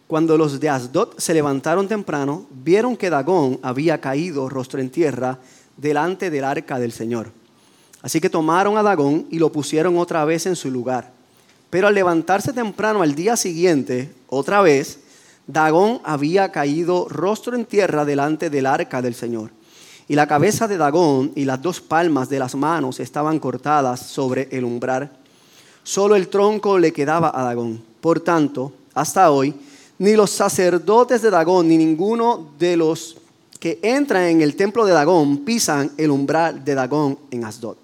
[0.08, 5.40] cuando los de Asdod se levantaron temprano, vieron que Dagón había caído rostro en tierra
[5.78, 7.32] delante del arca del Señor.
[8.02, 11.12] Así que tomaron a Dagón y lo pusieron otra vez en su lugar.
[11.70, 15.00] Pero al levantarse temprano al día siguiente, otra vez,
[15.48, 19.52] Dagón había caído rostro en tierra delante del arca del Señor.
[20.12, 24.50] Y la cabeza de Dagón y las dos palmas de las manos estaban cortadas sobre
[24.52, 25.10] el umbral.
[25.84, 27.82] Solo el tronco le quedaba a Dagón.
[28.02, 29.54] Por tanto, hasta hoy,
[30.00, 33.16] ni los sacerdotes de Dagón, ni ninguno de los
[33.58, 37.78] que entran en el templo de Dagón pisan el umbral de Dagón en Asdod.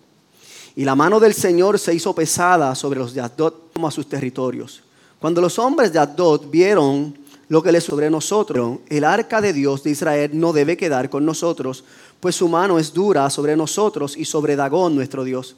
[0.76, 4.10] Y la mano del Señor se hizo pesada sobre los de Asdod como a sus
[4.10, 4.84] territorios.
[5.18, 7.16] Cuando los hombres de Asdod vieron
[7.50, 11.26] lo que les sobre nosotros, el arca de Dios de Israel no debe quedar con
[11.26, 11.86] nosotros,
[12.20, 15.56] pues su mano es dura sobre nosotros y sobre Dagón nuestro Dios.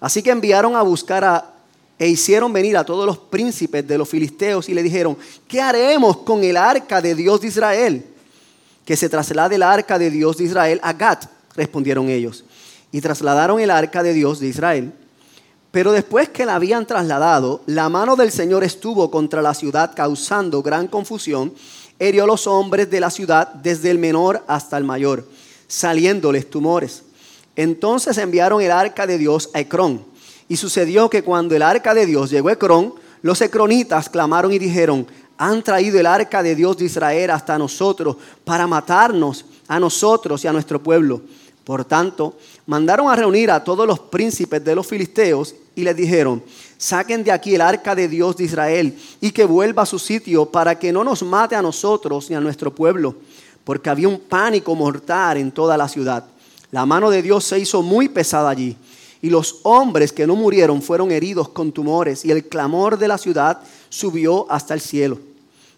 [0.00, 1.52] Así que enviaron a buscar a,
[1.98, 5.16] e hicieron venir a todos los príncipes de los filisteos y le dijeron,
[5.48, 8.06] ¿qué haremos con el arca de Dios de Israel?
[8.84, 12.44] Que se traslade el arca de Dios de Israel a Gat, respondieron ellos
[12.92, 14.92] y trasladaron el arca de Dios de Israel.
[15.70, 20.62] Pero después que la habían trasladado, la mano del Señor estuvo contra la ciudad causando
[20.62, 21.52] gran confusión,
[21.98, 25.26] hirió a los hombres de la ciudad desde el menor hasta el mayor,
[25.68, 27.02] saliéndoles tumores.
[27.56, 30.04] Entonces enviaron el arca de Dios a Ecrón.
[30.48, 34.58] Y sucedió que cuando el arca de Dios llegó a Ecrón, los ecronitas clamaron y
[34.58, 35.06] dijeron,
[35.38, 40.48] han traído el arca de Dios de Israel hasta nosotros para matarnos a nosotros y
[40.48, 41.22] a nuestro pueblo.
[41.64, 42.36] Por tanto,
[42.66, 46.42] mandaron a reunir a todos los príncipes de los filisteos y les dijeron,
[46.78, 50.46] saquen de aquí el arca de Dios de Israel y que vuelva a su sitio
[50.46, 53.16] para que no nos mate a nosotros ni a nuestro pueblo,
[53.66, 56.24] porque había un pánico mortal en toda la ciudad.
[56.70, 58.78] La mano de Dios se hizo muy pesada allí
[59.20, 63.18] y los hombres que no murieron fueron heridos con tumores y el clamor de la
[63.18, 63.58] ciudad
[63.90, 65.18] subió hasta el cielo.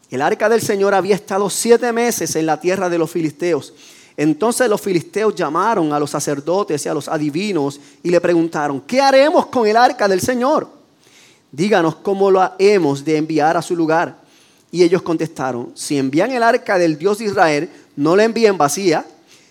[0.09, 3.73] El arca del Señor había estado siete meses en la tierra de los filisteos
[4.19, 9.01] entonces los filisteos llamaron a los sacerdotes y a los adivinos y le preguntaron, ¿qué
[9.01, 10.69] haremos con el arca del Señor?
[11.53, 14.17] Díganos cómo lo hemos de enviar a su lugar.
[14.71, 19.05] Y ellos contestaron, si envían el arca del Dios de Israel, no la envíen vacía,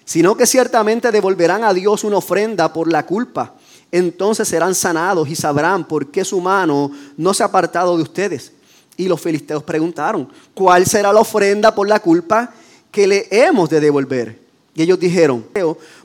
[0.05, 3.55] sino que ciertamente devolverán a Dios una ofrenda por la culpa.
[3.91, 8.51] Entonces serán sanados y sabrán por qué su mano no se ha apartado de ustedes.
[8.95, 12.53] Y los filisteos preguntaron, ¿cuál será la ofrenda por la culpa
[12.91, 14.39] que le hemos de devolver?
[14.75, 15.45] Y ellos dijeron,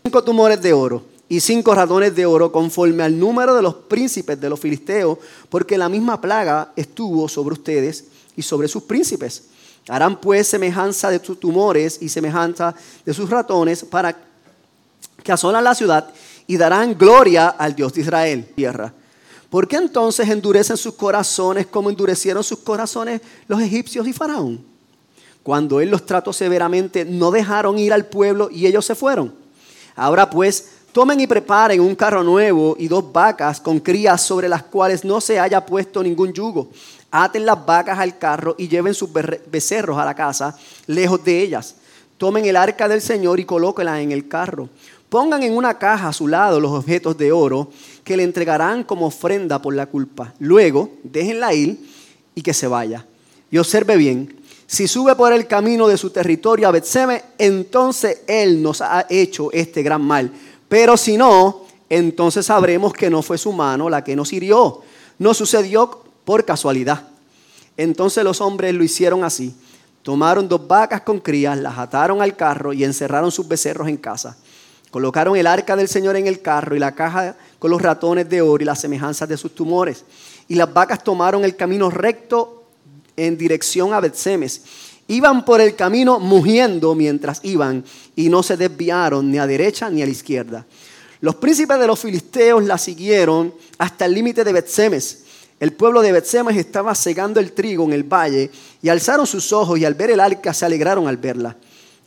[0.03, 4.41] cinco tumores de oro y cinco ratones de oro conforme al número de los príncipes
[4.41, 5.19] de los filisteos,
[5.49, 8.07] porque la misma plaga estuvo sobre ustedes
[8.37, 9.45] y sobre sus príncipes.
[9.89, 14.17] Harán pues semejanza de sus tumores y semejanza de sus ratones para
[15.23, 16.13] que asolan la ciudad
[16.47, 18.93] y darán gloria al Dios de Israel, tierra.
[19.51, 24.65] ¿Por qué entonces endurecen sus corazones como endurecieron sus corazones los egipcios y Faraón?
[25.43, 29.35] Cuando él los trató severamente, no dejaron ir al pueblo y ellos se fueron.
[29.97, 34.63] Ahora pues, tomen y preparen un carro nuevo y dos vacas con crías sobre las
[34.63, 36.71] cuales no se haya puesto ningún yugo.
[37.13, 40.57] Aten las vacas al carro y lleven sus becerros a la casa,
[40.87, 41.77] lejos de ellas.
[42.17, 44.71] Tomen el arca del Señor y colóquenla en el carro.
[45.11, 47.71] Pongan en una caja a su lado los objetos de oro
[48.03, 50.33] que le entregarán como ofrenda por la culpa.
[50.39, 51.87] Luego, déjenla ir
[52.35, 53.05] y que se vaya.
[53.51, 58.63] Y observe bien, si sube por el camino de su territorio a Betseme, entonces Él
[58.63, 60.33] nos ha hecho este gran mal.
[60.67, 64.81] Pero si no, entonces sabremos que no fue su mano la que nos hirió.
[65.19, 67.09] No sucedió por casualidad.
[67.77, 69.55] Entonces los hombres lo hicieron así.
[70.03, 74.37] Tomaron dos vacas con crías, las ataron al carro y encerraron sus becerros en casa.
[74.91, 78.43] Colocaron el arca del Señor en el carro y la caja con los ratones de
[78.43, 80.05] oro y las semejanzas de sus tumores.
[80.49, 82.65] Y las vacas tomaron el camino recto
[83.17, 84.63] en dirección a Betsemes.
[85.09, 87.85] Iban por el camino mugiendo mientras iban
[88.17, 90.67] y no se desviaron ni a derecha ni a la izquierda.
[91.21, 95.25] Los príncipes de los filisteos la siguieron hasta el límite de Betsemes.
[95.63, 98.51] El pueblo de Betsemes estaba segando el trigo en el valle
[98.83, 101.57] y alzaron sus ojos y al ver el arca se alegraron al verla.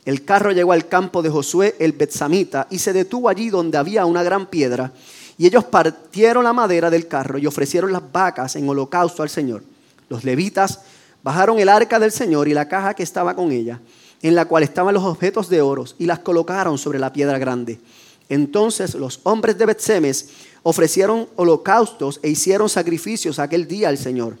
[0.04, 4.04] el carro llegó al campo de Josué el Betsamita y se detuvo allí donde había
[4.04, 4.92] una gran piedra.
[5.38, 9.62] Y ellos partieron la madera del carro y ofrecieron las vacas en holocausto al Señor.
[10.10, 10.80] Los levitas
[11.22, 13.80] bajaron el arca del Señor y la caja que estaba con ella,
[14.20, 17.80] en la cual estaban los objetos de oro, y las colocaron sobre la piedra grande.
[18.28, 20.28] Entonces los hombres de Betsemes
[20.62, 24.38] ofrecieron holocaustos e hicieron sacrificios aquel día al Señor.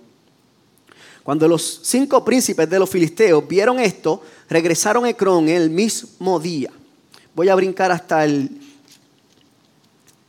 [1.22, 6.70] Cuando los cinco príncipes de los filisteos vieron esto, regresaron a Ecrón el mismo día.
[7.34, 8.50] Voy a brincar hasta el,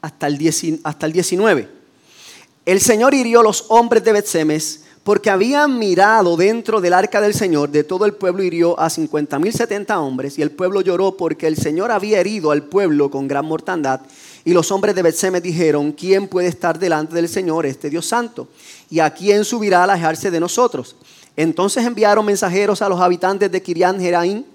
[0.01, 1.69] hasta el, hasta el 19.
[2.65, 7.33] El Señor hirió a los hombres de Betsemes porque habían mirado dentro del arca del
[7.33, 11.15] Señor, de todo el pueblo hirió a cincuenta mil setenta hombres, y el pueblo lloró
[11.15, 14.01] porque el Señor había herido al pueblo con gran mortandad.
[14.43, 18.49] Y los hombres de Betsemes dijeron, ¿quién puede estar delante del Señor, este Dios santo?
[18.89, 20.97] ¿Y a quién subirá a alejarse de nosotros?
[21.37, 24.45] Entonces enviaron mensajeros a los habitantes de Kirian Jeraín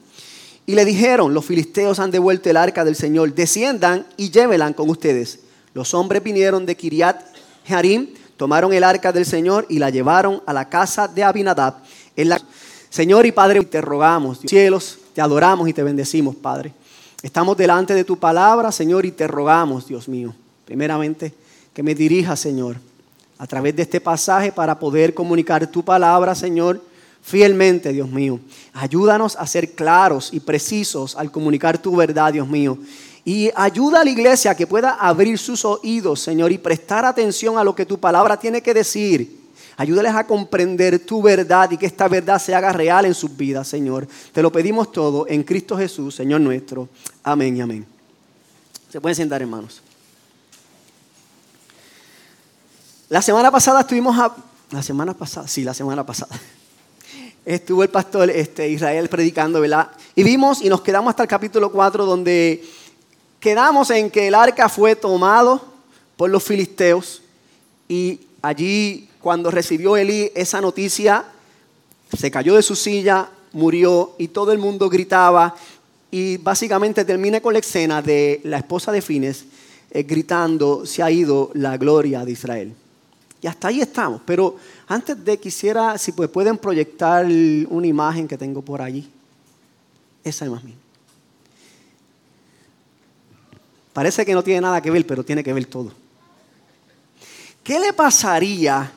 [0.67, 4.91] y le dijeron, los filisteos han devuelto el arca del Señor, desciendan y llévenla con
[4.91, 5.39] ustedes.
[5.73, 7.23] Los hombres vinieron de Kiriat
[7.65, 8.09] Jearim,
[8.43, 11.75] tomaron el arca del Señor y la llevaron a la casa de Abinadab.
[12.17, 12.33] En.
[12.91, 16.73] Señor y Padre, te rogamos, cielos, te adoramos y te bendecimos, Padre.
[17.23, 20.35] Estamos delante de tu palabra, Señor, y te rogamos, Dios mío,
[20.65, 21.33] primeramente,
[21.73, 22.79] que me dirija, Señor,
[23.39, 26.83] a través de este pasaje para poder comunicar tu palabra, Señor,
[27.23, 28.41] fielmente, Dios mío.
[28.73, 32.77] Ayúdanos a ser claros y precisos al comunicar tu verdad, Dios mío.
[33.25, 37.65] Y ayuda a la iglesia que pueda abrir sus oídos, Señor, y prestar atención a
[37.65, 39.43] lo que tu palabra tiene que decir
[39.77, 43.67] Ayúdales a comprender tu verdad y que esta verdad se haga real en sus vidas,
[43.69, 44.07] Señor.
[44.33, 46.89] Te lo pedimos todo en Cristo Jesús, Señor nuestro.
[47.23, 47.87] Amén y amén.
[48.91, 49.83] Se pueden sentar, hermanos.
[53.09, 54.35] La semana pasada estuvimos a...
[54.71, 56.39] La semana pasada, sí, la semana pasada.
[57.45, 59.91] Estuvo el pastor este, Israel predicando, ¿verdad?
[60.15, 62.65] Y vimos y nos quedamos hasta el capítulo 4 donde
[63.43, 65.61] quedamos en que el arca fue tomado
[66.17, 67.23] por los filisteos
[67.89, 71.25] y allí cuando recibió Elí esa noticia,
[72.17, 75.57] se cayó de su silla, murió y todo el mundo gritaba.
[76.13, 79.45] Y básicamente termina con la escena de la esposa de Fines
[79.91, 82.73] eh, gritando, se ha ido la gloria de Israel.
[83.41, 84.21] Y hasta ahí estamos.
[84.25, 84.57] Pero
[84.87, 89.11] antes de quisiera, si pues pueden proyectar una imagen que tengo por allí.
[90.23, 90.82] Esa imagen.
[93.93, 95.93] Parece que no tiene nada que ver, pero tiene que ver todo.
[97.63, 98.91] ¿Qué le pasaría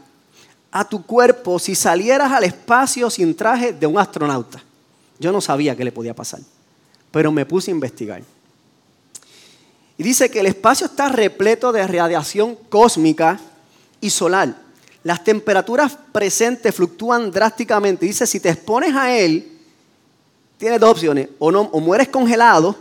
[0.75, 4.61] a tu cuerpo si salieras al espacio sin traje de un astronauta.
[5.17, 6.41] Yo no sabía qué le podía pasar,
[7.11, 8.21] pero me puse a investigar.
[9.97, 13.39] Y dice que el espacio está repleto de radiación cósmica
[14.01, 14.53] y solar.
[15.01, 18.05] Las temperaturas presentes fluctúan drásticamente.
[18.05, 19.49] Dice, si te expones a él,
[20.57, 21.29] tienes dos opciones.
[21.39, 22.77] O, no, o mueres congelado,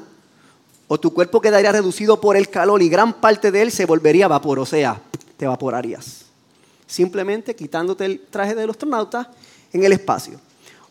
[0.88, 4.28] o tu cuerpo quedaría reducido por el calor y gran parte de él se volvería
[4.28, 5.00] vapor, o sea,
[5.36, 6.24] te evaporarías
[6.86, 9.30] simplemente quitándote el traje del astronauta
[9.72, 10.40] en el espacio.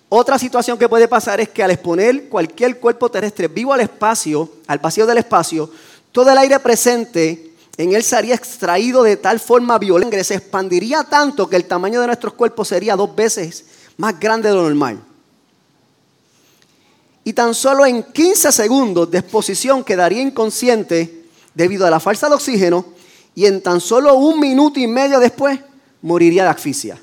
[0.09, 4.49] Otra situación que puede pasar es que al exponer cualquier cuerpo terrestre vivo al espacio,
[4.67, 5.69] al vacío del espacio,
[6.11, 11.49] todo el aire presente en él sería extraído de tal forma violenta, se expandiría tanto
[11.49, 13.65] que el tamaño de nuestros cuerpos sería dos veces
[13.97, 15.01] más grande de lo normal.
[17.23, 22.35] Y tan solo en 15 segundos de exposición quedaría inconsciente debido a la falta de
[22.35, 22.85] oxígeno
[23.35, 25.59] y en tan solo un minuto y medio después
[26.01, 27.01] moriría de asfixia.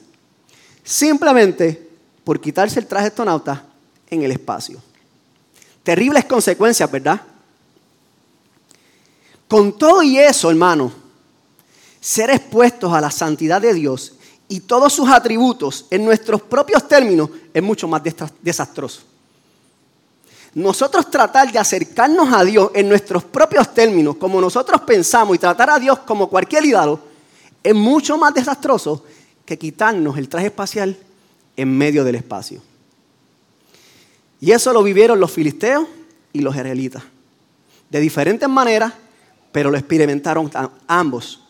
[0.84, 1.88] Simplemente
[2.24, 3.64] por quitarse el traje astronauta
[4.08, 4.80] en el espacio.
[5.82, 7.20] Terribles consecuencias, ¿verdad?
[9.48, 10.92] Con todo y eso, hermano,
[12.00, 14.14] ser expuestos a la santidad de Dios
[14.48, 18.02] y todos sus atributos en nuestros propios términos es mucho más
[18.40, 19.02] desastroso.
[20.54, 25.70] Nosotros tratar de acercarnos a Dios en nuestros propios términos, como nosotros pensamos, y tratar
[25.70, 27.00] a Dios como cualquier ídolo,
[27.62, 29.04] es mucho más desastroso
[29.44, 30.96] que quitarnos el traje espacial
[31.56, 32.60] en medio del espacio.
[34.40, 35.86] Y eso lo vivieron los filisteos
[36.32, 37.02] y los israelitas.
[37.88, 38.92] De diferentes maneras,
[39.52, 40.50] pero lo experimentaron
[40.86, 41.42] ambos.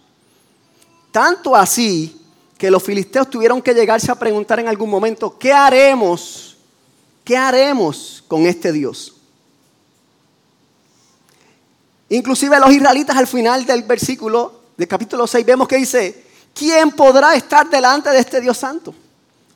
[1.12, 2.20] Tanto así
[2.58, 6.49] que los filisteos tuvieron que llegarse a preguntar en algún momento, ¿qué haremos?
[7.30, 9.14] ¿Qué haremos con este Dios?
[12.08, 17.36] Inclusive los israelitas al final del versículo del capítulo 6 vemos que dice, ¿quién podrá
[17.36, 18.92] estar delante de este Dios santo?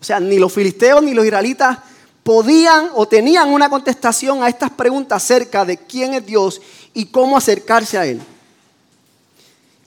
[0.00, 1.78] O sea, ni los filisteos ni los israelitas
[2.22, 6.62] podían o tenían una contestación a estas preguntas acerca de quién es Dios
[6.92, 8.22] y cómo acercarse a Él.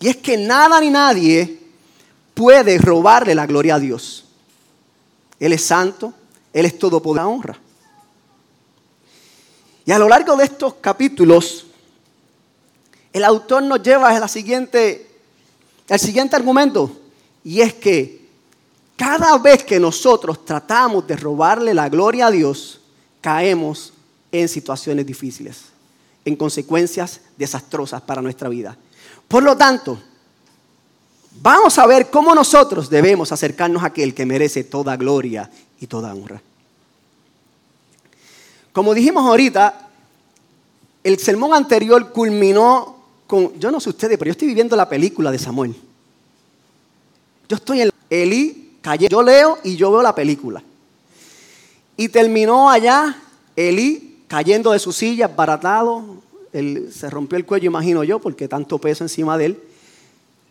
[0.02, 1.58] Y es que nada ni nadie
[2.34, 4.26] puede robarle la gloria a Dios.
[5.40, 6.14] Él es santo,
[6.52, 7.60] Él es todopoderoso, honra.
[9.88, 11.66] Y a lo largo de estos capítulos,
[13.14, 15.10] el autor nos lleva siguiente,
[15.88, 16.92] al siguiente argumento,
[17.42, 18.28] y es que
[18.98, 22.82] cada vez que nosotros tratamos de robarle la gloria a Dios,
[23.22, 23.94] caemos
[24.30, 25.68] en situaciones difíciles,
[26.26, 28.78] en consecuencias desastrosas para nuestra vida.
[29.26, 29.98] Por lo tanto,
[31.40, 36.14] vamos a ver cómo nosotros debemos acercarnos a aquel que merece toda gloria y toda
[36.14, 36.42] honra.
[38.78, 39.90] Como dijimos ahorita,
[41.04, 45.32] el sermón anterior culminó con, yo no sé ustedes, pero yo estoy viviendo la película
[45.32, 45.76] de Samuel.
[47.50, 48.78] Yo estoy en Elí,
[49.10, 50.62] yo leo y yo veo la película.
[51.98, 53.20] Y terminó allá
[53.56, 56.18] Elí cayendo de su silla, baratado,
[56.54, 59.60] se rompió el cuello, imagino yo, porque tanto peso encima de él.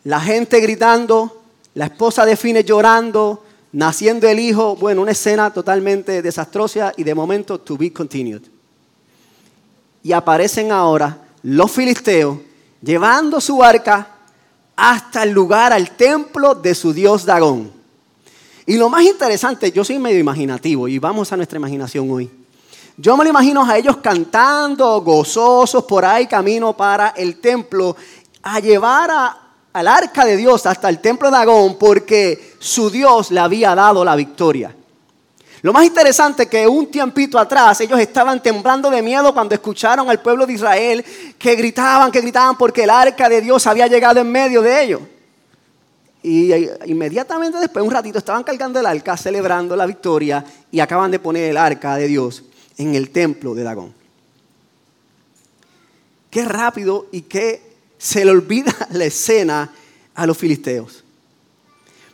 [0.02, 3.44] La gente gritando, la esposa de Fines llorando,
[3.76, 8.40] naciendo el hijo, bueno, una escena totalmente desastrosa y de momento to be continued.
[10.02, 12.38] Y aparecen ahora los filisteos
[12.80, 14.14] llevando su arca
[14.74, 17.70] hasta el lugar, al templo de su dios Dagón.
[18.64, 22.30] Y lo más interesante, yo soy medio imaginativo y vamos a nuestra imaginación hoy.
[22.96, 27.94] Yo me lo imagino a ellos cantando, gozosos por ahí, camino para el templo,
[28.42, 29.10] a llevar
[29.76, 34.02] al arca de Dios hasta el templo de Dagón porque su Dios le había dado
[34.06, 34.74] la victoria.
[35.60, 40.08] Lo más interesante es que un tiempito atrás ellos estaban temblando de miedo cuando escucharon
[40.08, 41.04] al pueblo de Israel
[41.38, 45.02] que gritaban, que gritaban porque el arca de Dios había llegado en medio de ellos.
[46.22, 46.54] Y
[46.86, 51.50] inmediatamente después, un ratito, estaban cargando el arca, celebrando la victoria y acaban de poner
[51.50, 52.44] el arca de Dios
[52.78, 53.92] en el templo de Dagón.
[56.30, 57.65] Qué rápido y qué
[57.98, 59.72] se le olvida la escena
[60.14, 61.04] a los filisteos.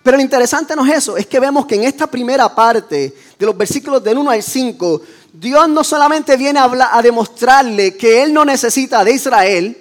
[0.03, 3.47] Pero lo interesante no es eso, es que vemos que en esta primera parte de
[3.47, 8.45] los versículos del 1 al 5, Dios no solamente viene a, demostrarle que Él no
[8.45, 9.79] necesita de Israel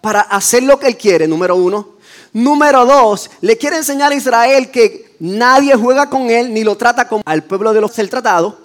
[0.00, 1.98] para hacer lo que Él quiere, número uno.
[2.32, 7.06] Número dos, le quiere enseñar a Israel que nadie juega con Él ni lo trata
[7.06, 8.58] como al pueblo de los ser tratado.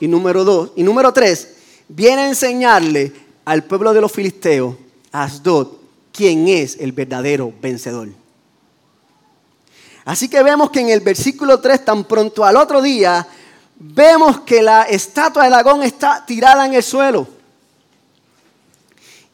[0.00, 1.50] Y número dos, y número tres,
[1.86, 3.12] viene a enseñarle
[3.44, 4.74] al pueblo de los filisteos,
[5.12, 5.81] Asdod,
[6.12, 8.08] quién es el verdadero vencedor.
[10.04, 13.26] Así que vemos que en el versículo 3, tan pronto al otro día,
[13.78, 17.26] vemos que la estatua de Dagón está tirada en el suelo.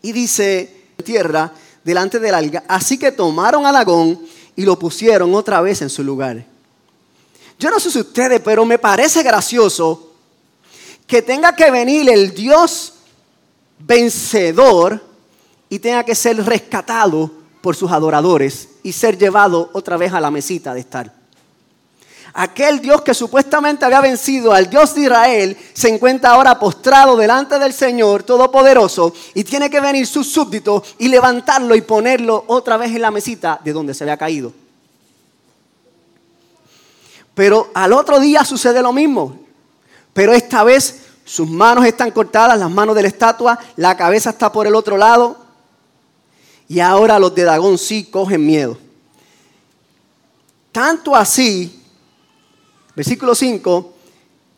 [0.02, 2.64] Y dice, tierra, delante del alga.
[2.68, 4.20] Así que tomaron a Dagón
[4.56, 6.44] y lo pusieron otra vez en su lugar.
[7.58, 10.12] Yo no sé si ustedes, pero me parece gracioso
[11.06, 12.92] que tenga que venir el Dios
[13.78, 15.07] vencedor
[15.68, 20.30] y tenga que ser rescatado por sus adoradores y ser llevado otra vez a la
[20.30, 21.18] mesita de estar.
[22.34, 27.58] Aquel Dios que supuestamente había vencido al Dios de Israel se encuentra ahora postrado delante
[27.58, 32.94] del Señor Todopoderoso y tiene que venir su súbdito y levantarlo y ponerlo otra vez
[32.94, 34.52] en la mesita de donde se había caído.
[37.34, 39.38] Pero al otro día sucede lo mismo.
[40.12, 44.50] Pero esta vez sus manos están cortadas, las manos de la estatua, la cabeza está
[44.50, 45.47] por el otro lado.
[46.68, 48.76] Y ahora los de Dagón sí cogen miedo.
[50.70, 51.82] Tanto así,
[52.94, 53.94] versículo 5,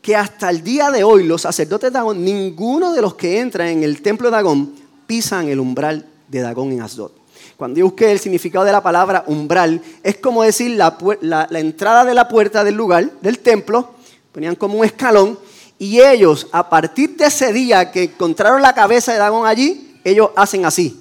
[0.02, 3.68] que hasta el día de hoy los sacerdotes de Dagón, ninguno de los que entran
[3.68, 4.74] en el templo de Dagón
[5.06, 7.12] pisan el umbral de Dagón en Asdod.
[7.56, 12.04] Cuando yo busqué el significado de la palabra umbral, es como decir la, la entrada
[12.04, 13.94] de la puerta del lugar, del templo,
[14.32, 15.38] ponían como un escalón
[15.78, 20.30] y ellos, a partir de ese día que encontraron la cabeza de Dagón allí, ellos
[20.36, 20.99] hacen así.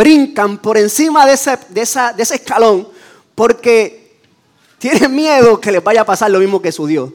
[0.00, 2.88] Brincan por encima de ese, de ese escalón
[3.34, 4.18] porque
[4.78, 7.10] tienen miedo que les vaya a pasar lo mismo que su Dios.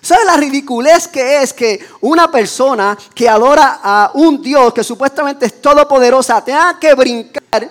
[0.00, 5.44] ¿Sabes la ridiculez que es que una persona que adora a un Dios que supuestamente
[5.44, 7.70] es todopoderosa tenga que brincar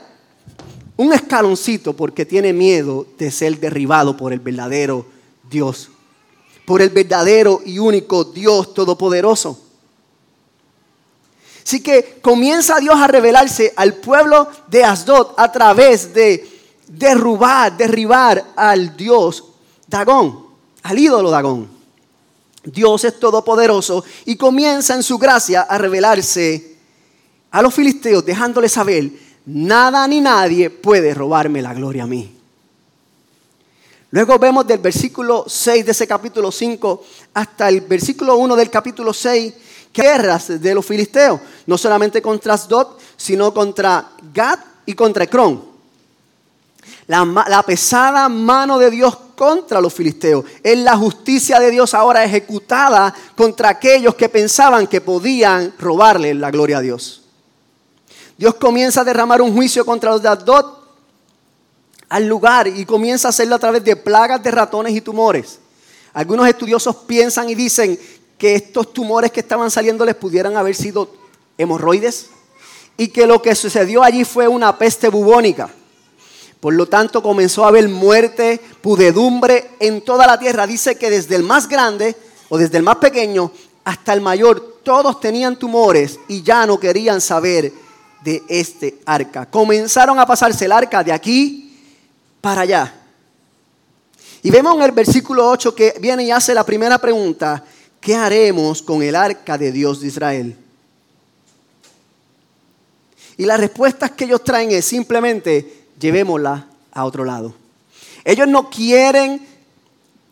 [0.97, 5.07] un escaloncito porque tiene miedo de ser derribado por el verdadero
[5.49, 5.89] Dios
[6.69, 9.59] por el verdadero y único Dios Todopoderoso.
[11.69, 16.43] Así que comienza Dios a revelarse al pueblo de Asdod a través de
[16.87, 19.43] derrubar, derribar al Dios
[19.85, 20.47] Dagón,
[20.81, 21.69] al ídolo Dagón.
[22.63, 26.75] Dios es todopoderoso y comienza en su gracia a revelarse
[27.51, 29.11] a los filisteos, dejándoles saber,
[29.45, 32.35] nada ni nadie puede robarme la gloria a mí.
[34.09, 37.03] Luego vemos del versículo 6 de ese capítulo 5
[37.35, 39.53] hasta el versículo 1 del capítulo 6
[39.93, 45.67] guerras de los filisteos, no solamente contra Asdod, sino contra Gad y contra Ecrón.
[47.07, 50.45] La, la, pesada mano de Dios contra los filisteos.
[50.63, 56.51] Es la justicia de Dios ahora ejecutada contra aquellos que pensaban que podían robarle la
[56.51, 57.23] gloria a Dios.
[58.37, 60.79] Dios comienza a derramar un juicio contra los de Adot
[62.09, 65.59] al lugar y comienza a hacerlo a través de plagas de ratones y tumores.
[66.13, 67.99] Algunos estudiosos piensan y dicen
[68.39, 71.11] que estos tumores que estaban saliendo les pudieran haber sido
[71.57, 72.29] hemorroides
[72.97, 75.69] y que lo que sucedió allí fue una peste bubónica.
[76.59, 80.65] Por lo tanto, comenzó a haber muerte, pudedumbre en toda la tierra.
[80.65, 82.15] Dice que desde el más grande
[82.49, 83.51] o desde el más pequeño
[83.83, 87.71] hasta el mayor, todos tenían tumores y ya no querían saber
[88.23, 89.45] de este arca.
[89.45, 91.77] Comenzaron a pasarse el arca de aquí
[92.41, 92.95] para allá.
[94.41, 97.63] Y vemos en el versículo 8 que viene y hace la primera pregunta,
[97.99, 100.55] ¿qué haremos con el arca de Dios de Israel?
[103.37, 107.53] Y las respuestas que ellos traen es simplemente, llevémosla a otro lado.
[108.25, 109.47] Ellos no quieren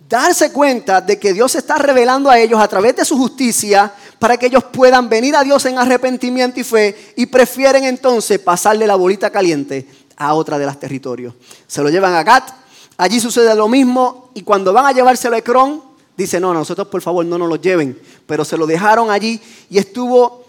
[0.10, 4.38] darse cuenta de que Dios está revelando a ellos a través de su justicia para
[4.38, 8.96] que ellos puedan venir a Dios en arrepentimiento y fe y prefieren entonces pasarle la
[8.96, 11.34] bolita caliente a otra de las territorios.
[11.68, 12.50] Se lo llevan a Gat,
[12.98, 15.82] allí sucede lo mismo y cuando van a llevárselo a Ecrón,
[16.18, 19.78] dice, no, nosotros por favor no nos lo lleven, pero se lo dejaron allí y
[19.78, 20.46] estuvo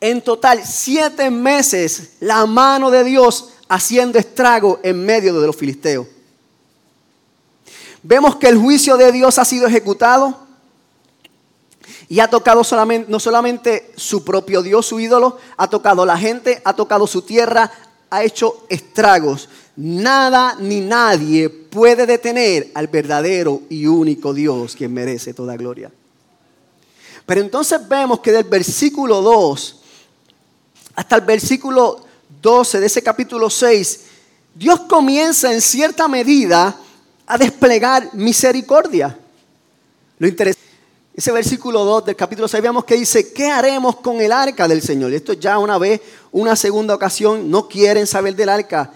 [0.00, 6.06] en total siete meses la mano de Dios haciendo estrago en medio de los filisteos.
[8.02, 10.38] Vemos que el juicio de Dios ha sido ejecutado
[12.08, 12.62] y ha tocado
[13.08, 17.70] no solamente su propio Dios, su ídolo, ha tocado la gente, ha tocado su tierra,
[18.10, 19.48] ha hecho estragos.
[19.82, 25.90] Nada ni nadie puede detener al verdadero y único Dios quien merece toda gloria.
[27.24, 29.80] Pero entonces vemos que del versículo 2
[30.96, 32.04] hasta el versículo
[32.42, 34.00] 12 de ese capítulo 6,
[34.54, 36.76] Dios comienza en cierta medida
[37.26, 39.18] a desplegar misericordia.
[40.18, 40.68] Lo interesante,
[41.14, 44.82] ese versículo 2 del capítulo 6, veamos que dice, ¿qué haremos con el arca del
[44.82, 45.12] Señor?
[45.12, 48.92] Y esto ya una vez, una segunda ocasión, no quieren saber del arca.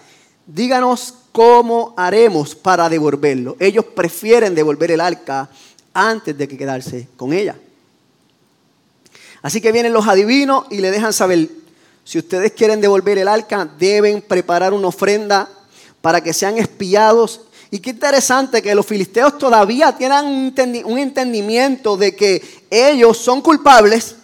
[0.47, 3.57] Díganos cómo haremos para devolverlo.
[3.59, 5.49] Ellos prefieren devolver el arca
[5.93, 7.55] antes de que quedarse con ella.
[9.41, 11.49] Así que vienen los adivinos y le dejan saber,
[12.03, 15.49] si ustedes quieren devolver el arca, deben preparar una ofrenda
[16.01, 17.41] para que sean espiados.
[17.71, 20.53] Y qué interesante que los filisteos todavía tienen
[20.85, 24.15] un entendimiento de que ellos son culpables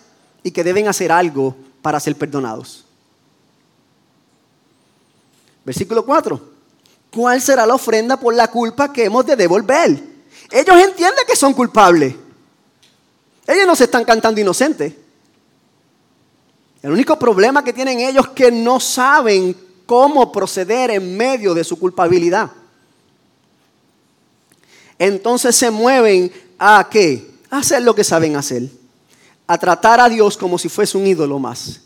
[0.43, 2.85] y que deben hacer algo para ser perdonados.
[5.63, 6.41] Versículo 4.
[7.11, 9.89] ¿Cuál será la ofrenda por la culpa que hemos de devolver?
[10.49, 12.15] Ellos entienden que son culpables.
[13.45, 14.93] Ellos no se están cantando inocentes.
[16.81, 21.63] El único problema que tienen ellos es que no saben cómo proceder en medio de
[21.63, 22.49] su culpabilidad.
[24.97, 27.29] Entonces se mueven a qué?
[27.49, 28.63] A hacer lo que saben hacer.
[29.47, 31.81] A tratar a Dios como si fuese un ídolo más.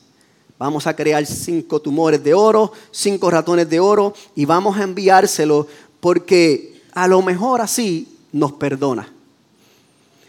[0.57, 5.67] Vamos a crear cinco tumores de oro, cinco ratones de oro y vamos a enviárselo
[5.99, 9.11] porque a lo mejor así nos perdona.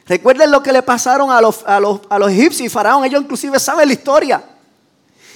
[0.06, 3.04] Recuerden lo que le pasaron a los, a los, a los egipcios y faraón.
[3.04, 4.44] Ellos inclusive saben la historia.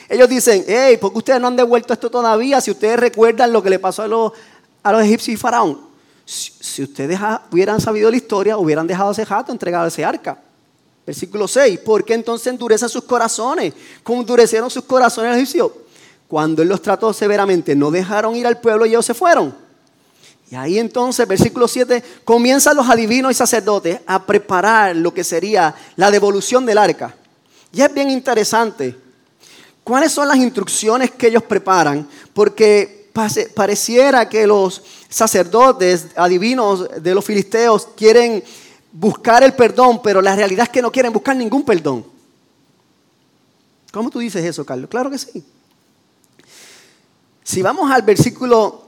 [0.08, 2.60] Ellos dicen, hey, ¿por qué ustedes no han devuelto esto todavía?
[2.60, 4.32] Si ustedes recuerdan lo que le pasó a los,
[4.82, 5.80] a los egipcios y faraón.
[6.24, 7.18] Si, ustedes
[7.50, 10.38] hubieran sabido la historia, hubieran dejado ese jato, entregado ese arca.
[11.10, 13.74] Versículo 6, ¿por qué entonces endurecen sus corazones?
[14.04, 15.72] ¿Cómo endurecieron sus corazones los egipcios?
[16.28, 19.52] Cuando él los trató severamente, no dejaron ir al pueblo y ellos se fueron.
[20.52, 25.74] Y ahí entonces, versículo 7, comienzan los adivinos y sacerdotes a preparar lo que sería
[25.96, 27.16] la devolución del arca.
[27.72, 28.96] Y es bien interesante
[29.82, 32.08] ¿Cuáles son las instrucciones que ellos preparan?
[32.32, 33.10] Porque
[33.56, 38.44] pareciera que los sacerdotes adivinos de los filisteos quieren
[38.92, 42.04] buscar el perdón, pero la realidad es que no quieren buscar ningún perdón.
[43.92, 44.88] ¿Cómo tú dices eso, Carlos?
[44.88, 45.44] Claro que sí.
[47.42, 48.84] Si vamos al versículo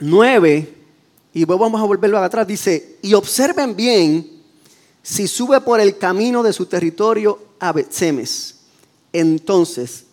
[0.00, 0.74] 9,
[1.32, 4.30] y vamos a volverlo atrás, dice, y observen bien
[5.02, 8.56] si sube por el camino de su territorio a Betsemes.
[9.12, 10.04] Entonces,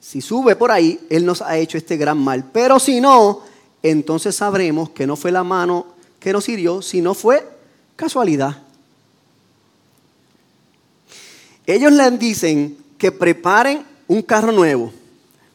[0.00, 2.50] si sube por ahí, Él nos ha hecho este gran mal.
[2.52, 3.42] Pero si no,
[3.82, 5.86] entonces sabremos que no fue la mano
[6.20, 7.48] que nos hirió, sino fue
[7.96, 8.58] casualidad.
[11.66, 14.92] Ellos les dicen que preparen un carro nuevo,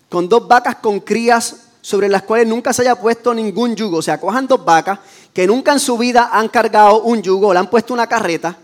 [0.09, 3.97] con dos vacas con crías sobre las cuales nunca se haya puesto ningún yugo.
[3.97, 4.99] O sea, cojan dos vacas
[5.33, 8.57] que nunca en su vida han cargado un yugo, le han puesto una carreta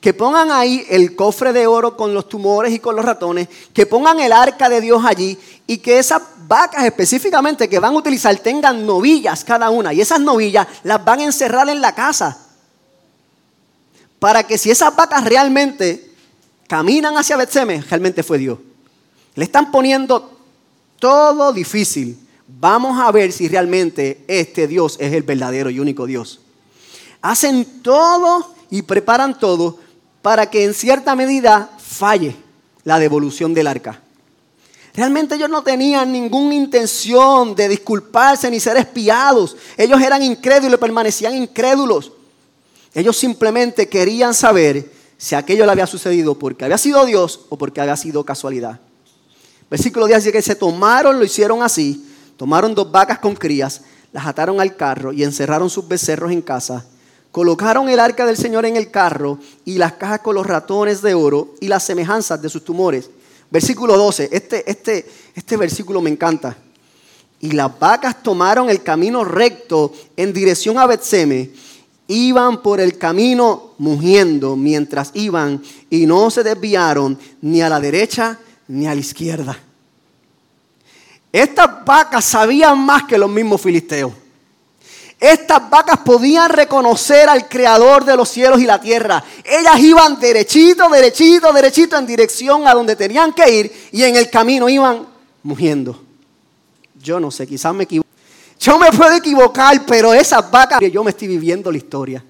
[0.00, 3.86] que pongan ahí el cofre de oro con los tumores y con los ratones, que
[3.86, 8.36] pongan el arca de Dios allí y que esas vacas específicamente que van a utilizar
[8.36, 12.38] tengan novillas cada una y esas novillas las van a encerrar en la casa
[14.18, 16.10] para que si esas vacas realmente
[16.68, 18.58] caminan hacia Betseme, realmente fue Dios.
[19.34, 20.38] Le están poniendo
[20.98, 22.18] todo difícil.
[22.48, 26.40] Vamos a ver si realmente este Dios es el verdadero y único Dios.
[27.20, 29.78] Hacen todo y preparan todo
[30.26, 32.34] para que en cierta medida falle
[32.82, 34.00] la devolución del arca.
[34.92, 39.56] Realmente ellos no tenían ninguna intención de disculparse ni ser espiados.
[39.76, 42.10] Ellos eran incrédulos permanecían incrédulos.
[42.92, 47.80] Ellos simplemente querían saber si aquello le había sucedido porque había sido Dios o porque
[47.80, 48.80] había sido casualidad.
[49.70, 52.04] Versículo 10 dice que se tomaron, lo hicieron así.
[52.36, 56.84] Tomaron dos vacas con crías, las ataron al carro y encerraron sus becerros en casa
[57.36, 61.12] Colocaron el arca del Señor en el carro y las cajas con los ratones de
[61.12, 63.10] oro y las semejanzas de sus tumores.
[63.50, 66.56] Versículo 12, este, este, este versículo me encanta.
[67.40, 71.50] Y las vacas tomaron el camino recto en dirección a Betseme.
[72.08, 78.38] Iban por el camino mugiendo mientras iban y no se desviaron ni a la derecha
[78.66, 79.58] ni a la izquierda.
[81.30, 84.14] Estas vacas sabían más que los mismos filisteos.
[85.18, 89.24] Estas vacas podían reconocer al creador de los cielos y la tierra.
[89.42, 94.28] Ellas iban derechito, derechito, derechito en dirección a donde tenían que ir y en el
[94.28, 95.06] camino iban
[95.42, 95.98] mugiendo.
[97.02, 98.06] Yo no sé, quizás me equivoco.
[98.60, 102.22] Yo me puedo equivocar, pero esas vacas, yo me estoy viviendo la historia.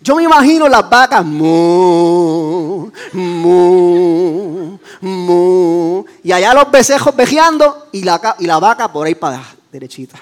[0.00, 8.36] Yo me imagino las vacas, mu, mu, mu, y allá los becejos vejeando y la,
[8.38, 10.20] y la vaca por ahí para derechita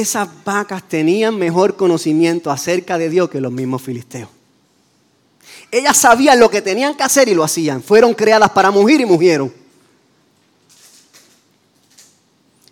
[0.00, 4.28] esas vacas tenían mejor conocimiento acerca de Dios que los mismos filisteos.
[5.70, 7.82] Ellas sabían lo que tenían que hacer y lo hacían.
[7.82, 9.52] Fueron creadas para mugir y mugieron.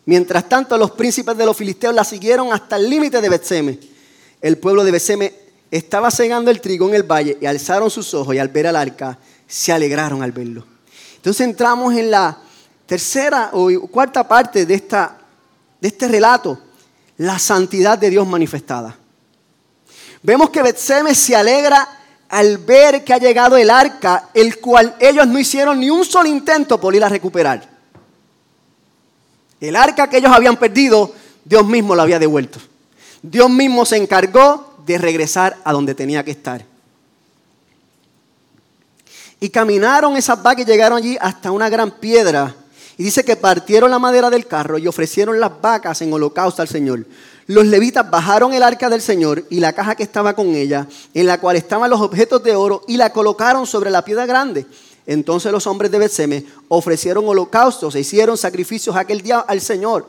[0.07, 3.79] Mientras tanto, los príncipes de los filisteos la siguieron hasta el límite de Betseme.
[4.41, 5.33] El pueblo de Betseme
[5.71, 8.77] estaba cegando el trigo en el valle y alzaron sus ojos y al ver al
[8.77, 10.65] arca se alegraron al verlo.
[11.17, 12.39] Entonces entramos en la
[12.87, 15.19] tercera o cuarta parte de, esta,
[15.81, 16.59] de este relato
[17.19, 18.97] la santidad de Dios manifestada.
[20.23, 21.87] Vemos que Betseme se alegra
[22.29, 26.29] al ver que ha llegado el arca, el cual ellos no hicieron ni un solo
[26.29, 27.69] intento por ir a recuperar.
[29.61, 32.59] El arca que ellos habían perdido, Dios mismo lo había devuelto.
[33.23, 36.65] Dios mismo se encargó de regresar a donde tenía que estar.
[39.41, 42.55] Y caminaron esas vacas y llegaron allí hasta una gran piedra
[42.97, 46.69] y dice que partieron la madera del carro y ofrecieron las vacas en holocausto al
[46.69, 47.05] Señor.
[47.47, 51.27] Los levitas bajaron el arca del Señor y la caja que estaba con ella, en
[51.27, 54.67] la cual estaban los objetos de oro, y la colocaron sobre la piedra grande.
[55.07, 60.09] Entonces los hombres de Betseme ofrecieron holocaustos e hicieron sacrificios aquel día al Señor.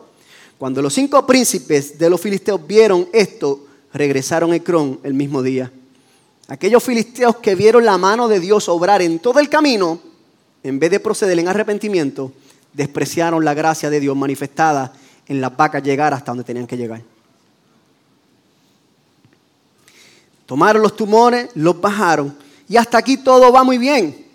[0.57, 5.71] Cuando los cinco príncipes de los filisteos vieron esto, regresaron a Ecrón el mismo día.
[6.47, 9.99] Aquellos filisteos que vieron la mano de Dios obrar en todo el camino,
[10.63, 12.31] en vez de proceder en arrepentimiento,
[12.75, 14.91] despreciaron la gracia de Dios manifestada
[15.27, 17.01] en las vacas llegar hasta donde tenían que llegar.
[20.45, 22.35] Tomaron los tumores, los bajaron
[22.67, 24.25] y hasta aquí todo va muy bien.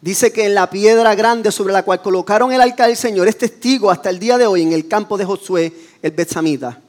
[0.00, 3.36] Dice que en la piedra grande sobre la cual colocaron el arca del Señor es
[3.36, 6.80] testigo hasta el día de hoy en el campo de Josué, el Betsamita.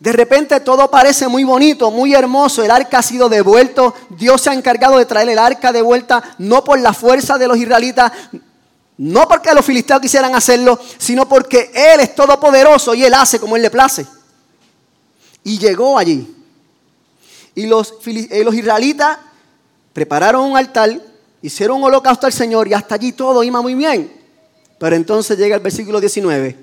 [0.00, 2.64] De repente todo parece muy bonito, muy hermoso.
[2.64, 3.94] El arca ha sido devuelto.
[4.10, 7.48] Dios se ha encargado de traer el arca de vuelta, no por la fuerza de
[7.48, 8.12] los israelitas,
[8.98, 13.54] no porque los filisteos quisieran hacerlo, sino porque Él es todopoderoso y Él hace como
[13.54, 14.04] Él le place.
[15.44, 16.34] Y llegó allí.
[17.54, 19.18] Y los, eh, israelitas
[19.92, 21.00] prepararon un altar,
[21.40, 24.12] hicieron un holocausto al Señor y hasta allí todo iba muy bien.
[24.78, 26.56] Pero entonces llega el versículo 19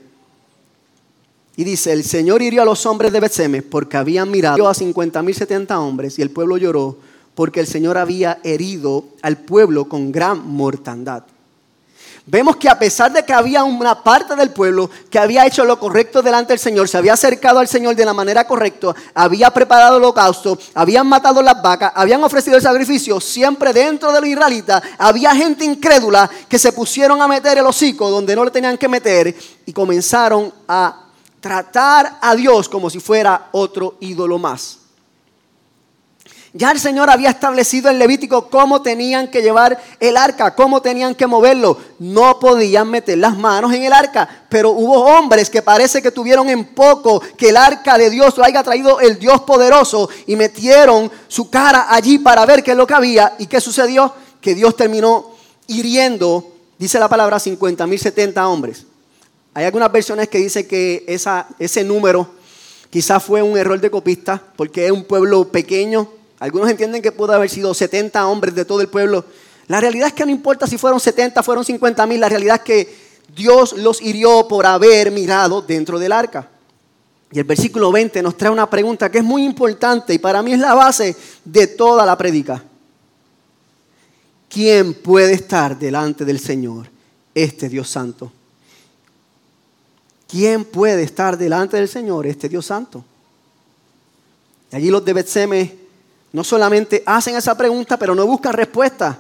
[1.56, 5.21] y dice, el Señor hirió a los hombres de Betseme porque habían mirado a 50
[5.21, 6.98] mil 70 hombres y el pueblo lloró
[7.34, 11.24] porque el Señor había herido al pueblo con gran mortandad
[12.28, 15.80] vemos que a pesar de que había una parte del pueblo que había hecho lo
[15.80, 19.98] correcto delante del Señor, se había acercado al Señor de la manera correcta, había preparado
[19.98, 24.82] el holocausto, habían matado las vacas, habían ofrecido el sacrificio, siempre dentro de los israelitas
[24.98, 28.88] había gente incrédula que se pusieron a meter el hocico donde no le tenían que
[28.88, 29.36] meter
[29.66, 31.02] y comenzaron a
[31.40, 34.85] tratar a Dios como si fuera otro ídolo más.
[36.58, 41.13] Ya el Señor había establecido en Levítico cómo tenían que llevar el arca, cómo tenían
[41.13, 41.78] que moverlo.
[42.00, 46.48] No podían meter las manos en el arca, pero hubo hombres que parece que tuvieron
[46.48, 51.12] en poco que el arca de Dios lo haya traído el Dios poderoso y metieron
[51.28, 54.78] su cara allí para ver qué es lo que había y qué sucedió, que Dios
[54.78, 55.32] terminó
[55.68, 58.86] hiriendo, dice la palabra, 50 mil 70 hombres.
[59.54, 61.04] Hay algunas versiones que dicen que
[61.60, 62.30] ese número
[62.89, 67.34] quizás fue un error de copista porque es un pueblo pequeño algunos entienden que pudo
[67.34, 69.26] haber sido 70 hombres de todo el pueblo.
[69.67, 72.19] La realidad es que no importa si fueron 70, fueron 50 mil.
[72.19, 72.95] La realidad es que
[73.36, 76.50] Dios los hirió por haber mirado dentro del arca.
[77.32, 80.54] Y el versículo 20 nos trae una pregunta que es muy importante y para mí
[80.54, 82.63] es la base de toda la predica.
[84.48, 86.88] ¿Quién puede estar delante del Señor,
[87.34, 88.32] este Dios Santo?
[90.28, 93.04] ¿Quién puede estar delante del Señor, este Dios Santo?
[94.71, 95.85] Y allí los de Betseme
[96.36, 99.17] no solamente hacen esa pregunta, pero no buscan respuesta.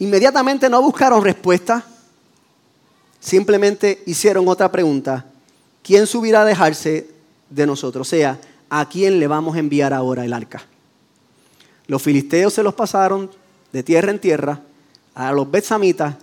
[0.00, 1.82] Inmediatamente no buscaron respuesta,
[3.18, 5.24] simplemente hicieron otra pregunta.
[5.82, 7.08] ¿Quién subirá a dejarse
[7.48, 8.06] de nosotros?
[8.06, 10.62] O sea, ¿a quién le vamos a enviar ahora el arca?
[11.86, 13.30] Los filisteos se los pasaron
[13.72, 14.60] de tierra en tierra,
[15.14, 16.16] a los betzamitas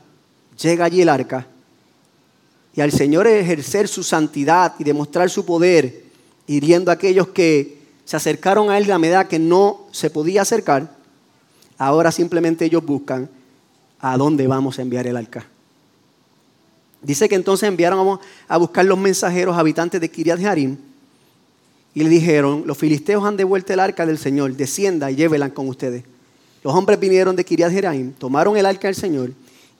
[0.61, 1.47] llega allí el arca,
[2.75, 6.03] y al Señor ejercer su santidad y demostrar su poder,
[6.45, 7.74] hiriendo a aquellos que
[8.05, 10.89] se acercaron a él a medida que no se podía acercar,
[11.77, 13.29] ahora simplemente ellos buscan
[13.99, 15.45] a dónde vamos a enviar el arca.
[17.01, 20.77] Dice que entonces enviaron a buscar los mensajeros habitantes de Kiriat Jarim
[21.93, 25.67] y le dijeron, los filisteos han devuelto el arca del Señor, descienda y llévela con
[25.67, 26.03] ustedes.
[26.63, 29.31] Los hombres vinieron de Kiriat Jearim, tomaron el arca del Señor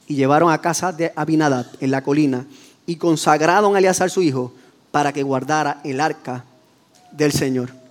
[0.06, 2.46] y llevaron a casa de Abinadab en la colina
[2.86, 4.52] y consagraron a Eleazar su hijo
[4.92, 6.44] para que guardara el arca
[7.12, 7.85] del Señor.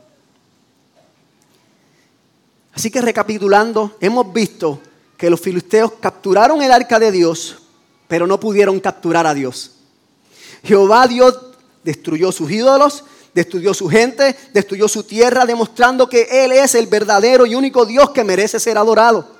[2.76, 4.82] Así que recapitulando, hemos visto
[5.18, 7.58] que los filisteos capturaron el arca de Dios,
[8.08, 9.72] pero no pudieron capturar a Dios.
[10.62, 11.40] Jehová Dios
[11.84, 17.46] destruyó sus ídolos, destruyó su gente, destruyó su tierra, demostrando que Él es el verdadero
[17.46, 19.36] y único Dios que merece ser adorado.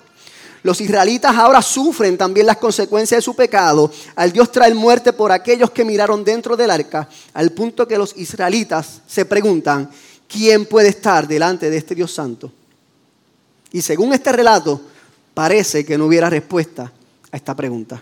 [0.64, 5.32] Los israelitas ahora sufren también las consecuencias de su pecado al Dios traer muerte por
[5.32, 9.90] aquellos que miraron dentro del arca, al punto que los israelitas se preguntan,
[10.28, 12.52] ¿quién puede estar delante de este Dios santo?
[13.76, 14.80] Y según este relato,
[15.34, 16.94] parece que no hubiera respuesta
[17.30, 18.02] a esta pregunta.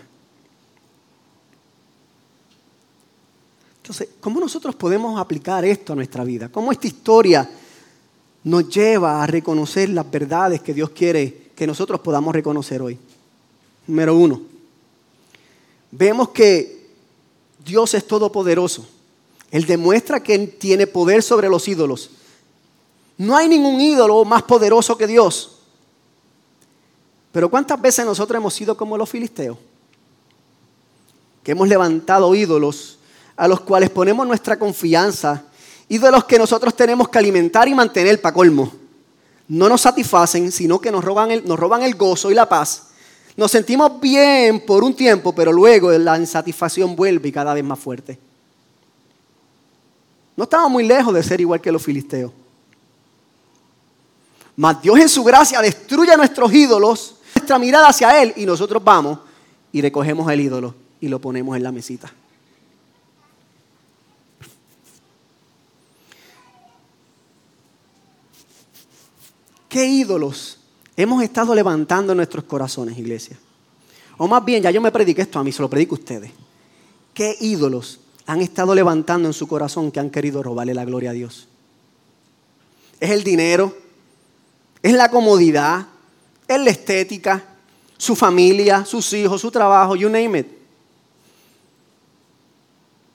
[3.78, 6.48] Entonces, ¿cómo nosotros podemos aplicar esto a nuestra vida?
[6.48, 7.50] ¿Cómo esta historia
[8.44, 12.96] nos lleva a reconocer las verdades que Dios quiere que nosotros podamos reconocer hoy?
[13.88, 14.42] Número uno,
[15.90, 16.86] vemos que
[17.64, 18.86] Dios es todopoderoso.
[19.50, 22.10] Él demuestra que tiene poder sobre los ídolos.
[23.18, 25.53] No hay ningún ídolo más poderoso que Dios.
[27.34, 29.58] Pero ¿cuántas veces nosotros hemos sido como los filisteos?
[31.42, 33.00] Que hemos levantado ídolos
[33.34, 35.42] a los cuales ponemos nuestra confianza,
[35.88, 38.72] ídolos que nosotros tenemos que alimentar y mantener para colmo.
[39.48, 42.84] No nos satisfacen, sino que nos roban, el, nos roban el gozo y la paz.
[43.36, 47.80] Nos sentimos bien por un tiempo, pero luego la insatisfacción vuelve y cada vez más
[47.80, 48.16] fuerte.
[50.36, 52.30] No estamos muy lejos de ser igual que los filisteos.
[54.54, 58.82] Mas Dios en su gracia destruye a nuestros ídolos nuestra mirada hacia Él y nosotros
[58.82, 59.18] vamos
[59.70, 62.10] y recogemos el ídolo y lo ponemos en la mesita.
[69.68, 70.58] ¿Qué ídolos
[70.96, 73.36] hemos estado levantando en nuestros corazones, iglesia?
[74.16, 76.30] O más bien, ya yo me prediqué esto a mí, se lo predico a ustedes.
[77.12, 81.12] ¿Qué ídolos han estado levantando en su corazón que han querido robarle la gloria a
[81.12, 81.46] Dios?
[83.00, 83.76] ¿Es el dinero?
[84.80, 85.88] ¿Es la comodidad?
[86.46, 87.42] Es la estética,
[87.96, 90.46] su familia, sus hijos, su trabajo, you name it.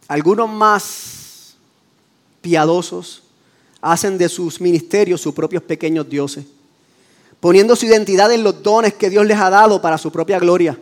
[0.08, 1.56] Algunos más
[2.42, 3.24] piadosos
[3.82, 6.46] hacen de sus ministerios sus propios pequeños dioses,
[7.40, 10.78] poniendo su identidad en los dones que Dios les ha dado para su propia gloria.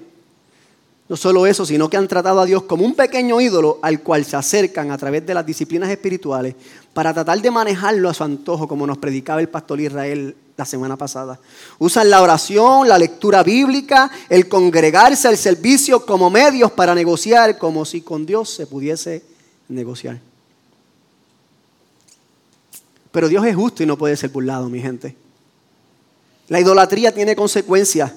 [1.09, 4.25] No solo eso, sino que han tratado a Dios como un pequeño ídolo al cual
[4.25, 6.55] se acercan a través de las disciplinas espirituales
[6.93, 10.97] para tratar de manejarlo a su antojo, como nos predicaba el pastor Israel la semana
[10.97, 11.39] pasada.
[11.77, 17.85] Usan la oración, la lectura bíblica, el congregarse, el servicio como medios para negociar, como
[17.85, 19.23] si con Dios se pudiese
[19.69, 20.19] negociar.
[23.11, 25.15] Pero Dios es justo y no puede ser burlado, mi gente.
[26.47, 28.11] La idolatría tiene consecuencias.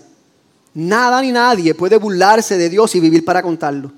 [0.72, 3.92] Nada ni nadie puede burlarse de Dios y vivir para contarlo.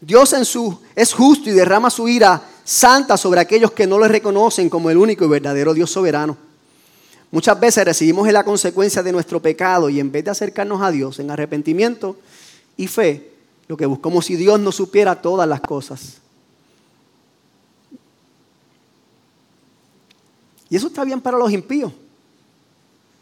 [0.00, 4.06] Dios en su, es justo y derrama su ira santa sobre aquellos que no le
[4.06, 6.47] reconocen como el único y verdadero Dios soberano.
[7.30, 11.18] Muchas veces recibimos la consecuencia de nuestro pecado y en vez de acercarnos a Dios
[11.18, 12.16] en arrepentimiento
[12.76, 13.32] y fe,
[13.66, 16.18] lo que buscamos si Dios no supiera todas las cosas.
[20.70, 21.92] Y eso está bien para los impíos.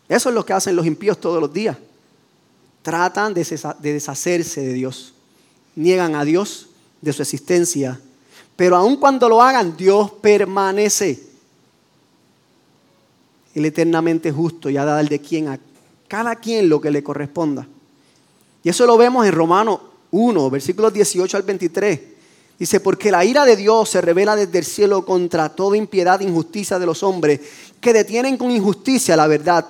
[0.08, 1.76] Eso es lo que hacen los impíos todos los días.
[2.82, 3.44] Tratan de
[3.92, 5.14] deshacerse de Dios.
[5.74, 6.68] Niegan a Dios
[7.00, 8.00] de su existencia.
[8.54, 11.25] Pero aun cuando lo hagan, Dios permanece.
[13.56, 15.58] El eternamente justo y ha de de quien a
[16.06, 17.66] cada quien lo que le corresponda.
[18.62, 19.80] Y eso lo vemos en Romanos
[20.12, 22.00] 1, versículos 18 al 23.
[22.58, 26.24] Dice, porque la ira de Dios se revela desde el cielo contra toda impiedad e
[26.24, 27.40] injusticia de los hombres,
[27.80, 29.66] que detienen con injusticia la verdad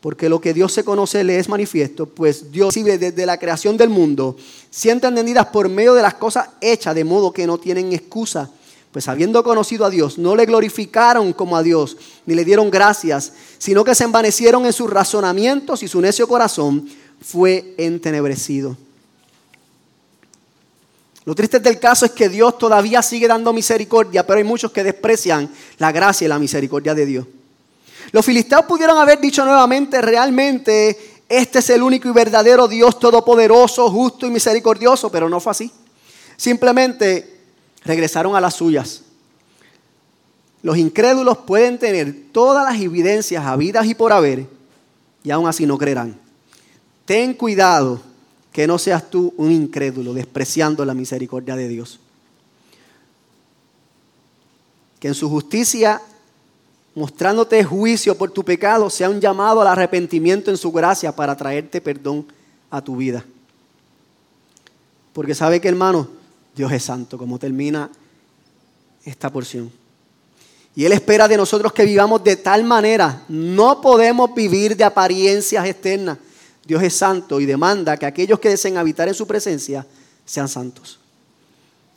[0.00, 3.76] porque lo que Dios se conoce le es manifiesto, pues Dios vive desde la creación
[3.76, 4.36] del mundo,
[4.70, 8.50] siendo entendidas por medio de las cosas hechas, de modo que no tienen excusa.
[8.98, 13.32] Pues habiendo conocido a Dios, no le glorificaron como a Dios, ni le dieron gracias,
[13.56, 16.84] sino que se envanecieron en sus razonamientos y su necio corazón
[17.22, 18.76] fue entenebrecido.
[21.24, 24.82] Lo triste del caso es que Dios todavía sigue dando misericordia, pero hay muchos que
[24.82, 27.26] desprecian la gracia y la misericordia de Dios.
[28.10, 33.88] Los filisteos pudieron haber dicho nuevamente, realmente, este es el único y verdadero Dios todopoderoso,
[33.92, 35.70] justo y misericordioso, pero no fue así.
[36.36, 37.37] Simplemente
[37.84, 39.02] regresaron a las suyas.
[40.62, 44.46] Los incrédulos pueden tener todas las evidencias habidas y por haber,
[45.22, 46.18] y aún así no creerán.
[47.04, 48.00] Ten cuidado
[48.52, 52.00] que no seas tú un incrédulo, despreciando la misericordia de Dios.
[54.98, 56.02] Que en su justicia
[56.98, 61.80] mostrándote juicio por tu pecado, sea un llamado al arrepentimiento en su gracia para traerte
[61.80, 62.26] perdón
[62.70, 63.24] a tu vida.
[65.12, 66.08] Porque sabe que hermano,
[66.58, 67.88] Dios es santo, como termina
[69.04, 69.70] esta porción.
[70.74, 73.22] Y Él espera de nosotros que vivamos de tal manera.
[73.28, 76.18] No podemos vivir de apariencias externas.
[76.66, 79.86] Dios es santo y demanda que aquellos que deseen habitar en su presencia
[80.26, 80.98] sean santos.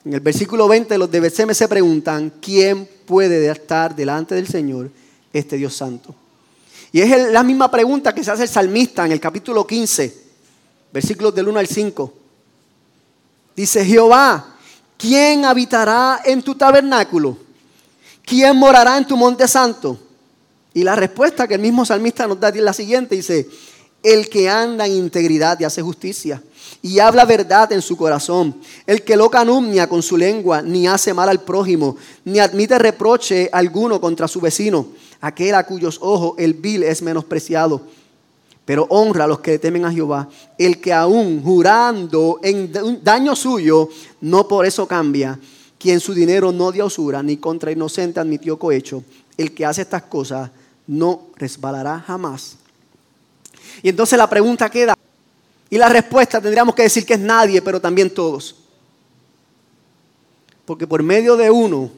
[0.06, 4.92] En el versículo 20 los de BCM se preguntan, ¿quién puede estar delante del Señor
[5.34, 6.14] este Dios santo?
[6.92, 10.18] Y es la misma pregunta que se hace el salmista en el capítulo 15,
[10.94, 12.14] versículos del 1 al 5.
[13.56, 14.51] Dice Jehová,
[15.02, 17.38] ¿quién habitará en tu tabernáculo?
[18.24, 19.98] ¿Quién morará en tu monte santo?
[20.74, 23.50] Y la respuesta que el mismo salmista nos da es la siguiente, dice,
[24.04, 26.42] el que anda en integridad y hace justicia
[26.82, 28.56] y habla verdad en su corazón.
[28.86, 33.50] El que lo calumnia con su lengua, ni hace mal al prójimo, ni admite reproche
[33.52, 34.88] alguno contra su vecino,
[35.20, 37.82] aquel a cuyos ojos el vil es menospreciado.
[38.72, 42.72] Pero honra a los que temen a Jehová, el que aún jurando en
[43.04, 43.90] daño suyo,
[44.22, 45.38] no por eso cambia,
[45.78, 49.04] quien su dinero no dio usura, ni contra inocente admitió cohecho,
[49.36, 50.52] el que hace estas cosas
[50.88, 52.56] no resbalará jamás.
[53.84, 54.96] Y entonces la pregunta queda,
[55.70, 58.56] y la respuesta tendríamos que decir que es nadie, pero también todos.
[60.64, 61.92] Porque por medio de uno,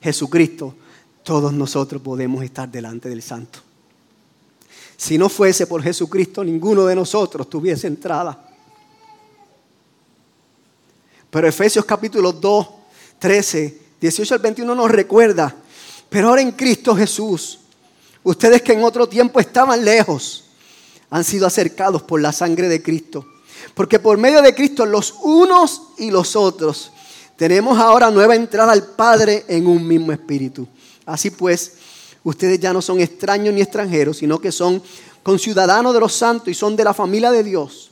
[0.00, 0.72] Jesucristo,
[1.24, 3.71] todos nosotros podemos estar delante del Santo.
[5.02, 8.40] Si no fuese por Jesucristo, ninguno de nosotros tuviese entrada.
[11.28, 12.68] Pero Efesios capítulo 2,
[13.18, 15.56] 13, 18 al 21 nos recuerda,
[16.08, 17.58] pero ahora en Cristo Jesús,
[18.22, 20.44] ustedes que en otro tiempo estaban lejos,
[21.10, 23.26] han sido acercados por la sangre de Cristo.
[23.74, 26.92] Porque por medio de Cristo los unos y los otros
[27.34, 30.68] tenemos ahora nueva entrada al Padre en un mismo espíritu.
[31.04, 31.72] Así pues,
[32.24, 34.82] ustedes ya no son extraños ni extranjeros, sino que son
[35.22, 37.90] conciudadanos de los santos y son de la familia de Dios.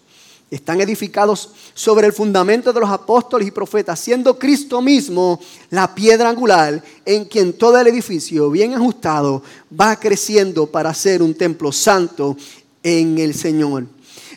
[0.51, 5.38] Están edificados sobre el fundamento de los apóstoles y profetas, siendo Cristo mismo
[5.71, 9.45] la piedra angular en quien todo el edificio, bien ajustado,
[9.81, 12.37] va creciendo para ser un templo santo
[12.83, 13.87] en el Señor.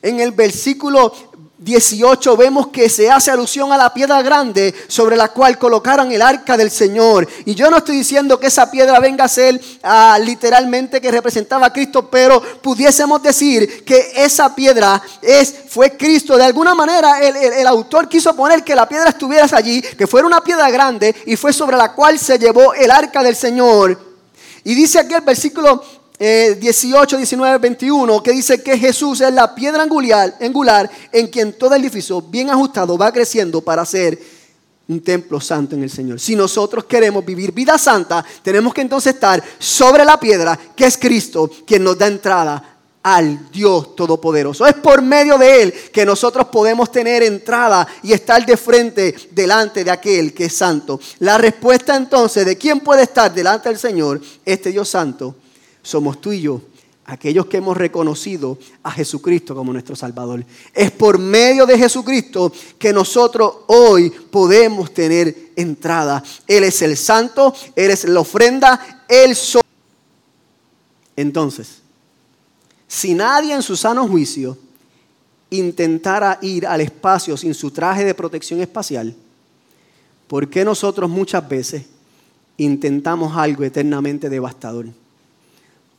[0.04, 1.14] En el versículo
[1.63, 6.21] 18 vemos que se hace alusión a la piedra grande sobre la cual colocaron el
[6.21, 7.26] arca del Señor.
[7.45, 11.67] Y yo no estoy diciendo que esa piedra venga a ser ah, literalmente que representaba
[11.67, 16.36] a Cristo, pero pudiésemos decir que esa piedra es, fue Cristo.
[16.36, 20.28] De alguna manera el, el autor quiso poner que la piedra estuviera allí, que fuera
[20.28, 23.97] una piedra grande y fue sobre la cual se llevó el arca del Señor.
[24.65, 25.82] Y dice aquí el versículo
[26.19, 31.76] 18, 19, 21, que dice que Jesús es la piedra angular, angular en quien todo
[31.76, 34.19] el edificio bien ajustado va creciendo para ser
[34.88, 36.19] un templo santo en el Señor.
[36.19, 40.97] Si nosotros queremos vivir vida santa, tenemos que entonces estar sobre la piedra que es
[40.97, 44.66] Cristo, quien nos da entrada al Dios Todopoderoso.
[44.66, 49.84] Es por medio de Él que nosotros podemos tener entrada y estar de frente delante
[49.84, 50.99] de aquel que es santo.
[51.20, 55.36] La respuesta entonces de quién puede estar delante del Señor, este Dios santo,
[55.84, 56.62] somos tú y yo,
[57.06, 60.44] aquellos que hemos reconocido a Jesucristo como nuestro Salvador.
[60.74, 66.24] Es por medio de Jesucristo que nosotros hoy podemos tener entrada.
[66.48, 69.64] Él es el santo, Él es la ofrenda, Él solo.
[71.16, 71.80] Entonces,
[72.88, 74.58] si nadie en su sano juicio
[75.50, 79.14] intentara ir al espacio sin su traje de protección espacial,
[80.28, 81.84] ¿por qué nosotros muchas veces
[82.58, 84.88] intentamos algo eternamente devastador?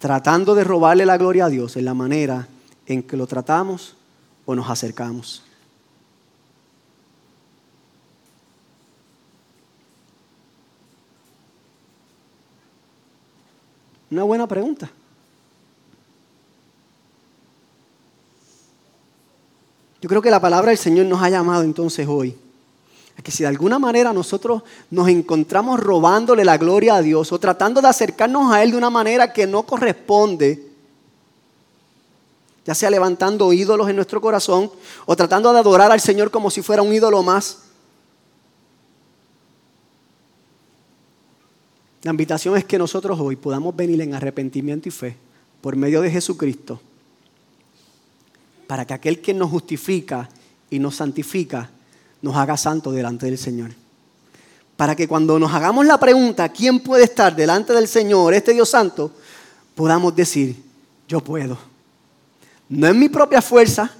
[0.04, 2.46] Tratando de robarle la gloria a Dios en la manera
[2.84, 3.96] en que lo tratamos
[4.44, 5.42] o nos acercamos.
[14.10, 14.90] Una buena pregunta.
[20.02, 22.36] Yo creo que la palabra del Señor nos ha llamado entonces hoy
[23.22, 27.80] que si de alguna manera nosotros nos encontramos robándole la gloria a Dios o tratando
[27.80, 30.68] de acercarnos a Él de una manera que no corresponde,
[32.66, 34.70] ya sea levantando ídolos en nuestro corazón
[35.06, 37.58] o tratando de adorar al Señor como si fuera un ídolo más,
[42.02, 45.16] la invitación es que nosotros hoy podamos venir en arrepentimiento y fe
[45.60, 46.78] por medio de Jesucristo,
[48.66, 50.28] para que aquel que nos justifica
[50.68, 51.70] y nos santifica,
[52.24, 53.72] nos haga santo delante del Señor.
[54.78, 58.70] Para que cuando nos hagamos la pregunta, ¿quién puede estar delante del Señor, este Dios
[58.70, 59.12] santo?
[59.74, 60.56] Podamos decir,
[61.06, 61.58] yo puedo.
[62.70, 63.90] No en mi propia fuerza,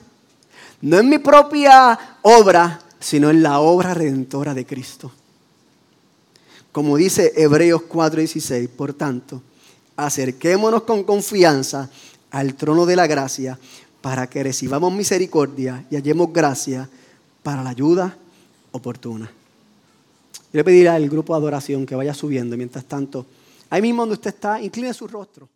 [0.81, 5.13] no en mi propia obra, sino en la obra redentora de Cristo.
[6.73, 9.43] Como dice Hebreos 4:16, por tanto,
[9.97, 11.91] acerquémonos con confianza
[12.31, 13.59] al trono de la gracia
[14.01, 16.89] para que recibamos misericordia y hallemos gracia
[17.45, 18.17] para la ayuda
[18.73, 19.27] oportuna.
[19.27, 23.25] Yo le pediré al grupo de adoración que vaya subiendo mientras tanto.
[23.71, 25.49] Ahí mismo donde usted está, incline su rostro.